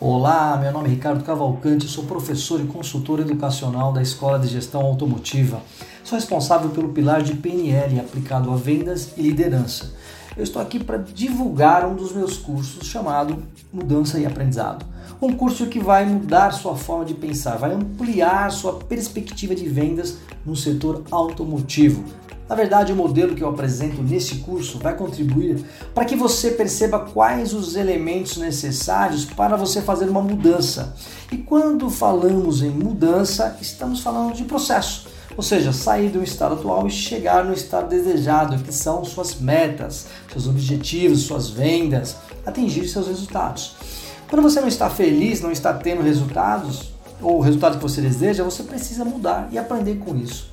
Olá, 0.00 0.56
meu 0.56 0.70
nome 0.70 0.86
é 0.86 0.90
Ricardo 0.92 1.24
Cavalcante, 1.24 1.88
sou 1.88 2.04
professor 2.04 2.60
e 2.60 2.66
consultor 2.66 3.18
educacional 3.18 3.92
da 3.92 4.00
Escola 4.00 4.38
de 4.38 4.46
Gestão 4.46 4.80
Automotiva. 4.82 5.60
Sou 6.04 6.16
responsável 6.16 6.70
pelo 6.70 6.90
pilar 6.90 7.20
de 7.20 7.34
PNL 7.34 7.98
aplicado 7.98 8.48
a 8.52 8.56
vendas 8.56 9.14
e 9.16 9.22
liderança. 9.22 9.92
Eu 10.36 10.44
estou 10.44 10.62
aqui 10.62 10.78
para 10.78 10.98
divulgar 10.98 11.84
um 11.84 11.96
dos 11.96 12.12
meus 12.12 12.36
cursos 12.36 12.86
chamado 12.86 13.42
Mudança 13.72 14.20
e 14.20 14.24
Aprendizado. 14.24 14.86
Um 15.20 15.32
curso 15.32 15.66
que 15.66 15.80
vai 15.80 16.06
mudar 16.06 16.52
sua 16.52 16.76
forma 16.76 17.04
de 17.04 17.14
pensar, 17.14 17.56
vai 17.56 17.72
ampliar 17.72 18.52
sua 18.52 18.74
perspectiva 18.74 19.52
de 19.52 19.68
vendas 19.68 20.18
no 20.46 20.54
setor 20.54 21.02
automotivo, 21.10 22.04
na 22.48 22.54
verdade, 22.54 22.92
o 22.92 22.96
modelo 22.96 23.34
que 23.34 23.42
eu 23.42 23.48
apresento 23.48 24.02
nesse 24.02 24.36
curso 24.36 24.78
vai 24.78 24.96
contribuir 24.96 25.62
para 25.94 26.06
que 26.06 26.16
você 26.16 26.52
perceba 26.52 27.00
quais 27.00 27.52
os 27.52 27.76
elementos 27.76 28.38
necessários 28.38 29.26
para 29.26 29.56
você 29.56 29.82
fazer 29.82 30.08
uma 30.08 30.22
mudança. 30.22 30.94
E 31.30 31.36
quando 31.36 31.90
falamos 31.90 32.62
em 32.62 32.70
mudança, 32.70 33.58
estamos 33.60 34.00
falando 34.00 34.34
de 34.34 34.44
processo, 34.44 35.08
ou 35.36 35.42
seja, 35.42 35.72
sair 35.72 36.08
do 36.08 36.22
estado 36.22 36.54
atual 36.54 36.86
e 36.86 36.90
chegar 36.90 37.44
no 37.44 37.52
estado 37.52 37.90
desejado, 37.90 38.58
que 38.64 38.72
são 38.72 39.04
suas 39.04 39.34
metas, 39.34 40.06
seus 40.32 40.48
objetivos, 40.48 41.20
suas 41.20 41.50
vendas, 41.50 42.16
atingir 42.46 42.88
seus 42.88 43.08
resultados. 43.08 43.74
Quando 44.28 44.42
você 44.42 44.60
não 44.60 44.68
está 44.68 44.88
feliz, 44.88 45.42
não 45.42 45.52
está 45.52 45.74
tendo 45.74 46.02
resultados, 46.02 46.92
ou 47.20 47.38
o 47.38 47.40
resultado 47.40 47.76
que 47.76 47.82
você 47.82 48.00
deseja, 48.00 48.42
você 48.42 48.62
precisa 48.62 49.04
mudar 49.04 49.48
e 49.52 49.58
aprender 49.58 49.96
com 49.96 50.16
isso. 50.16 50.48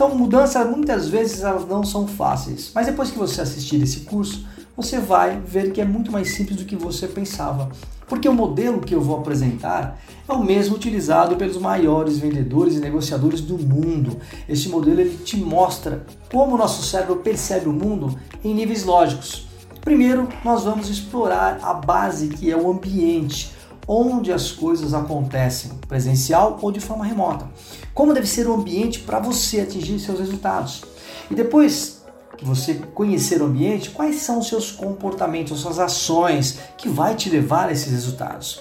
Então, 0.00 0.16
mudanças 0.16 0.66
muitas 0.66 1.10
vezes 1.10 1.42
elas 1.42 1.68
não 1.68 1.84
são 1.84 2.08
fáceis, 2.08 2.70
mas 2.74 2.86
depois 2.86 3.10
que 3.10 3.18
você 3.18 3.42
assistir 3.42 3.82
esse 3.82 4.00
curso, 4.00 4.46
você 4.74 4.98
vai 4.98 5.38
ver 5.38 5.72
que 5.72 5.80
é 5.82 5.84
muito 5.84 6.10
mais 6.10 6.34
simples 6.34 6.56
do 6.56 6.64
que 6.64 6.74
você 6.74 7.06
pensava. 7.06 7.70
Porque 8.08 8.26
o 8.26 8.32
modelo 8.32 8.80
que 8.80 8.94
eu 8.94 9.00
vou 9.02 9.18
apresentar 9.18 10.00
é 10.26 10.32
o 10.32 10.42
mesmo 10.42 10.74
utilizado 10.74 11.36
pelos 11.36 11.58
maiores 11.58 12.16
vendedores 12.16 12.76
e 12.76 12.80
negociadores 12.80 13.42
do 13.42 13.58
mundo. 13.58 14.16
Este 14.48 14.70
modelo 14.70 15.02
ele 15.02 15.18
te 15.18 15.36
mostra 15.36 16.06
como 16.32 16.54
o 16.54 16.58
nosso 16.58 16.82
cérebro 16.82 17.16
percebe 17.16 17.68
o 17.68 17.72
mundo 17.74 18.18
em 18.42 18.54
níveis 18.54 18.84
lógicos. 18.84 19.48
Primeiro, 19.82 20.30
nós 20.42 20.64
vamos 20.64 20.88
explorar 20.88 21.58
a 21.62 21.74
base 21.74 22.28
que 22.28 22.50
é 22.50 22.56
o 22.56 22.70
ambiente, 22.70 23.52
onde 23.92 24.32
as 24.32 24.52
coisas 24.52 24.94
acontecem, 24.94 25.72
presencial 25.88 26.60
ou 26.62 26.70
de 26.70 26.78
forma 26.78 27.04
remota. 27.04 27.48
Como 27.92 28.14
deve 28.14 28.28
ser 28.28 28.46
o 28.46 28.54
ambiente 28.54 29.00
para 29.00 29.18
você 29.18 29.62
atingir 29.62 29.98
seus 29.98 30.20
resultados. 30.20 30.84
E 31.28 31.34
depois 31.34 32.00
que 32.38 32.44
você 32.44 32.74
conhecer 32.94 33.42
o 33.42 33.46
ambiente, 33.46 33.90
quais 33.90 34.22
são 34.22 34.38
os 34.38 34.46
seus 34.46 34.70
comportamentos, 34.70 35.60
suas 35.60 35.80
ações 35.80 36.60
que 36.78 36.88
vai 36.88 37.16
te 37.16 37.28
levar 37.28 37.68
a 37.68 37.72
esses 37.72 37.90
resultados. 37.90 38.60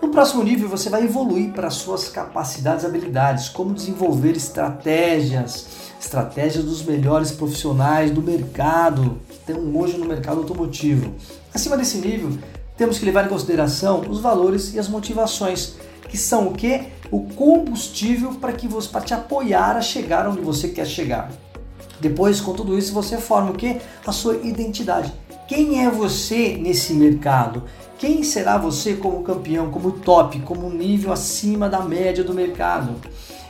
No 0.00 0.10
próximo 0.10 0.44
nível, 0.44 0.68
você 0.68 0.88
vai 0.88 1.02
evoluir 1.02 1.52
para 1.52 1.68
suas 1.68 2.08
capacidades 2.08 2.84
e 2.84 2.86
habilidades, 2.86 3.48
como 3.48 3.74
desenvolver 3.74 4.36
estratégias, 4.36 5.66
estratégias 6.00 6.64
dos 6.64 6.84
melhores 6.84 7.32
profissionais 7.32 8.12
do 8.12 8.22
mercado, 8.22 9.18
que 9.28 9.34
estão 9.34 9.76
hoje 9.76 9.98
no 9.98 10.06
mercado 10.06 10.38
automotivo. 10.38 11.12
Acima 11.52 11.76
desse 11.76 11.98
nível, 11.98 12.30
temos 12.76 12.98
que 12.98 13.04
levar 13.04 13.26
em 13.26 13.28
consideração 13.28 14.00
os 14.08 14.20
valores 14.20 14.74
e 14.74 14.78
as 14.78 14.88
motivações, 14.88 15.74
que 16.08 16.16
são 16.16 16.48
o 16.48 16.52
que? 16.52 16.82
O 17.10 17.20
combustível 17.20 18.34
para 18.34 18.52
que 18.52 18.66
você 18.66 18.88
para 18.88 19.02
te 19.02 19.14
apoiar 19.14 19.76
a 19.76 19.80
chegar 19.80 20.28
onde 20.28 20.40
você 20.40 20.68
quer 20.68 20.86
chegar. 20.86 21.30
Depois, 22.00 22.40
com 22.40 22.52
tudo 22.52 22.76
isso, 22.76 22.92
você 22.92 23.16
forma 23.18 23.50
o 23.50 23.54
que? 23.54 23.80
A 24.06 24.12
sua 24.12 24.36
identidade. 24.36 25.12
Quem 25.46 25.84
é 25.84 25.90
você 25.90 26.56
nesse 26.60 26.94
mercado? 26.94 27.64
Quem 27.98 28.24
será 28.24 28.58
você 28.58 28.94
como 28.94 29.22
campeão, 29.22 29.70
como 29.70 29.92
top, 29.92 30.40
como 30.40 30.68
nível 30.68 31.12
acima 31.12 31.68
da 31.68 31.80
média 31.80 32.24
do 32.24 32.34
mercado? 32.34 32.96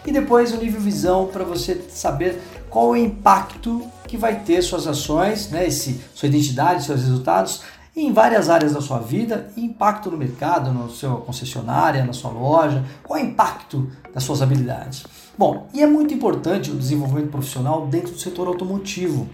E 0.05 0.13
depois 0.13 0.53
o 0.53 0.59
nível 0.59 0.81
visão 0.81 1.29
para 1.29 1.45
você 1.45 1.81
saber 1.89 2.43
qual 2.69 2.91
o 2.91 2.97
impacto 2.97 3.83
que 4.07 4.17
vai 4.17 4.41
ter 4.41 4.61
suas 4.61 4.87
ações, 4.87 5.49
né, 5.49 5.67
esse, 5.67 6.01
sua 6.15 6.29
identidade, 6.29 6.85
seus 6.85 7.01
resultados 7.01 7.63
em 7.95 8.13
várias 8.13 8.49
áreas 8.49 8.73
da 8.73 8.81
sua 8.81 8.99
vida, 8.99 9.51
impacto 9.57 10.11
no 10.11 10.17
mercado, 10.17 10.73
na 10.73 10.89
sua 10.89 11.17
concessionária, 11.21 12.05
na 12.05 12.13
sua 12.13 12.31
loja, 12.31 12.83
qual 13.03 13.19
é 13.19 13.23
o 13.23 13.27
impacto 13.27 13.91
das 14.15 14.25
suas 14.25 14.41
habilidades. 14.41 15.05
Bom, 15.37 15.67
e 15.75 15.83
é 15.83 15.87
muito 15.87 16.15
importante 16.15 16.71
o 16.71 16.77
desenvolvimento 16.77 17.31
profissional 17.31 17.87
dentro 17.87 18.13
do 18.13 18.19
setor 18.19 18.49
automotivo. 18.49 19.29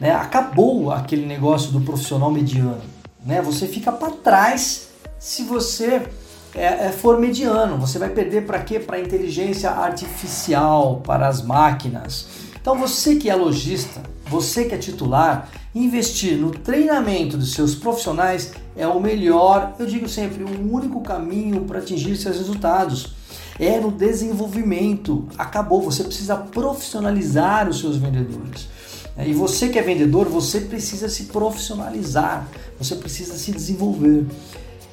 Né? 0.00 0.10
Acabou 0.10 0.90
aquele 0.90 1.26
negócio 1.26 1.70
do 1.70 1.80
profissional 1.80 2.30
mediano. 2.30 2.82
Né? 3.24 3.42
Você 3.42 3.66
fica 3.66 3.92
para 3.92 4.10
trás 4.10 4.88
se 5.18 5.44
você 5.44 6.08
é, 6.54 6.86
é, 6.86 6.92
for 6.92 7.18
mediano. 7.18 7.78
Você 7.78 7.98
vai 7.98 8.10
perder 8.10 8.46
para 8.46 8.60
quê? 8.60 8.78
Para 8.78 8.96
a 8.96 9.00
inteligência 9.00 9.70
artificial, 9.70 11.00
para 11.04 11.28
as 11.28 11.42
máquinas. 11.42 12.28
Então 12.62 12.78
você 12.78 13.16
que 13.16 13.28
é 13.28 13.34
lojista, 13.34 14.00
você 14.26 14.64
que 14.64 14.74
é 14.74 14.78
titular, 14.78 15.50
investir 15.74 16.38
no 16.38 16.52
treinamento 16.52 17.36
dos 17.36 17.54
seus 17.54 17.74
profissionais 17.74 18.52
é 18.76 18.86
o 18.86 19.00
melhor, 19.00 19.74
eu 19.80 19.84
digo 19.84 20.08
sempre, 20.08 20.44
o 20.44 20.72
único 20.72 21.00
caminho 21.00 21.64
para 21.64 21.80
atingir 21.80 22.16
seus 22.16 22.36
resultados. 22.38 23.14
É 23.58 23.80
no 23.80 23.90
desenvolvimento. 23.90 25.28
Acabou, 25.36 25.82
você 25.82 26.04
precisa 26.04 26.36
profissionalizar 26.36 27.68
os 27.68 27.80
seus 27.80 27.96
vendedores. 27.96 28.68
É, 29.16 29.28
e 29.28 29.34
você 29.34 29.68
que 29.68 29.78
é 29.78 29.82
vendedor, 29.82 30.28
você 30.28 30.60
precisa 30.60 31.08
se 31.08 31.24
profissionalizar, 31.24 32.46
você 32.78 32.94
precisa 32.94 33.34
se 33.34 33.50
desenvolver. 33.50 34.24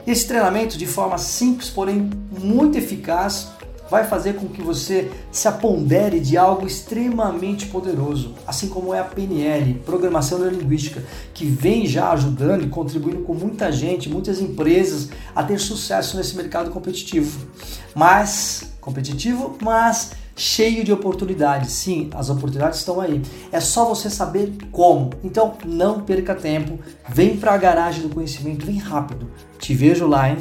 Esse 0.08 0.28
treinamento, 0.28 0.76
de 0.76 0.88
forma 0.88 1.20
simples, 1.20 1.70
porém 1.70 2.10
muito 2.38 2.78
eficaz, 2.78 3.50
vai 3.90 4.06
fazer 4.06 4.36
com 4.36 4.48
que 4.48 4.62
você 4.62 5.12
se 5.32 5.48
apondere 5.48 6.20
de 6.20 6.38
algo 6.38 6.66
extremamente 6.68 7.68
poderoso, 7.68 8.36
assim 8.46 8.70
como 8.70 8.94
é 8.94 9.00
a 9.00 9.04
PNL, 9.04 9.76
Programação 9.86 10.40
Neurolinguística, 10.40 11.04
que 11.34 11.46
vem 11.46 11.86
já 11.86 12.12
ajudando 12.12 12.64
e 12.64 12.70
contribuindo 12.70 13.24
com 13.24 13.34
muita 13.34 13.72
gente, 13.72 14.10
muitas 14.10 14.40
empresas 14.40 15.10
a 15.36 15.44
ter 15.44 15.60
sucesso 15.60 16.18
nesse 16.18 16.36
mercado 16.36 16.72
competitivo. 16.72 17.48
Mas 17.96 18.70
competitivo, 18.80 19.58
mas 19.62 20.12
cheio 20.36 20.84
de 20.84 20.92
oportunidades. 20.92 21.72
Sim, 21.74 22.10
as 22.16 22.30
oportunidades 22.30 22.80
estão 22.80 23.00
aí. 23.02 23.22
É 23.52 23.60
só 23.60 23.86
você 23.86 24.10
saber 24.10 24.54
como. 24.72 25.12
Então, 25.24 25.54
não 25.66 26.02
perca 26.02 26.34
tempo. 26.34 26.80
Vem 27.08 27.38
para 27.38 27.54
a 27.54 27.58
garagem 27.58 28.04
do 28.04 28.10
conhecimento, 28.10 28.66
vem 28.66 28.78
rápido. 28.78 29.30
Te 29.60 29.74
vejo 29.74 30.08
lá, 30.08 30.30
hein? 30.30 30.38